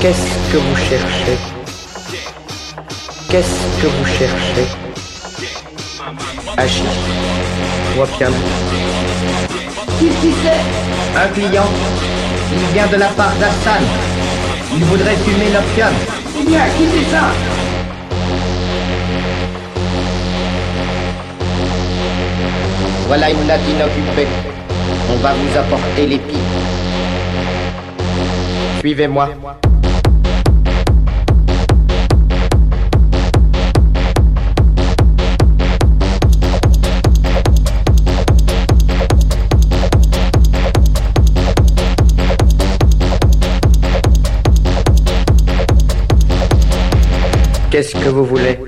Qu'est-ce 0.00 0.52
que 0.52 0.56
vous 0.56 0.76
cherchez? 0.76 1.36
Qu'est-ce 3.28 3.82
que 3.82 3.86
vous 3.86 4.06
cherchez? 4.06 4.66
Achille 6.56 6.84
Wapiam 7.98 8.32
qui 9.98 10.32
c'est 10.42 11.18
Un 11.18 11.28
client. 11.28 11.68
Il 12.52 12.74
vient 12.74 12.86
de 12.86 12.96
la 12.96 13.08
part 13.08 13.32
d'Assan. 13.38 13.82
Il 14.74 14.84
voudrait 14.84 15.16
fumer 15.16 15.50
l'opium. 15.52 15.92
Eh 16.40 16.44
bien, 16.46 16.60
qui 16.76 16.84
c'est 16.92 17.10
ça? 17.10 17.24
Voilà 23.06 23.30
une 23.30 23.46
latine 23.46 23.82
occupée. 23.82 24.28
On 25.12 25.16
va 25.16 25.34
vous 25.34 25.58
apporter 25.58 26.06
les 26.06 26.18
pipes. 26.18 26.38
Suivez-moi. 28.80 29.28
Qu'est-ce 47.70 47.94
que 47.94 48.08
vous 48.08 48.24
voulez 48.24 48.58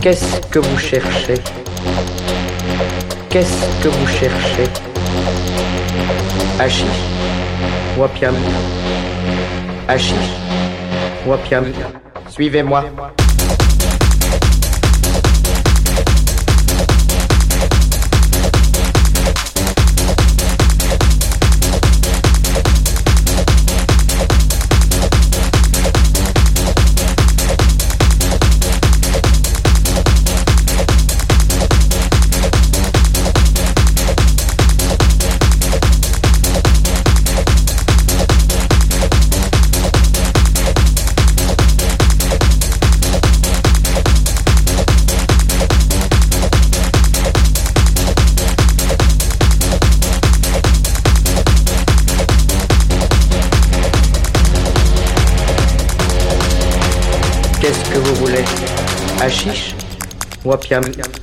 Qu'est-ce 0.00 0.40
que 0.48 0.60
vous 0.60 0.78
cherchez 0.78 1.34
Qu'est-ce 3.38 3.84
que 3.84 3.88
vous 3.88 4.06
cherchez? 4.08 4.64
Achis 6.58 6.84
Wapiam. 7.96 8.34
Achis 9.86 10.14
Wapiam. 11.24 11.66
Suivez-moi. 12.30 12.82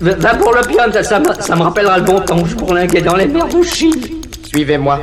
Va, 0.02 0.36
pour 0.36 0.54
l'opium, 0.54 0.92
ça, 0.92 1.04
ça 1.04 1.56
me 1.56 1.62
rappellera 1.64 1.98
le 1.98 2.04
bon 2.04 2.20
temps 2.20 2.40
où 2.40 2.46
je 2.46 2.56
bourlinguais 2.56 3.02
dans 3.02 3.16
les 3.16 3.28
mers 3.28 3.48
de 3.48 3.62
Chine. 3.64 4.02
Suivez-moi. 4.44 5.00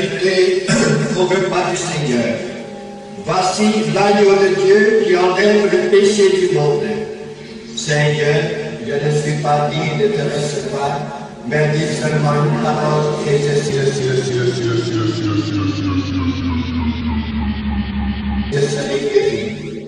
İnviter 0.00 0.66
au 1.18 1.26
repas 1.26 1.70
du 1.70 1.76
Seigneur. 1.76 2.34
Voici 3.26 3.92
l'agneau 3.94 4.34
de 4.36 4.48
Dieu 4.62 5.02
qui 5.04 5.16
enlève 5.16 5.64
le 5.70 5.90
péché 5.90 6.24
du 6.30 6.46
monde. 6.56 6.84
Seigneur, 7.76 8.40
je 8.86 8.92
ne 8.92 9.22
suis 9.22 9.42
pas 9.42 9.68
digne 9.70 9.98
de 9.98 10.06
te 10.08 10.22
recevoir, 10.34 10.92
mais 11.46 11.68
dis 11.74 11.94
seulement 12.00 12.36
une 12.42 12.62
parole 12.62 13.08
et 13.28 13.38
Je 18.52 18.60
serai 18.60 18.98
guéri. 19.12 19.79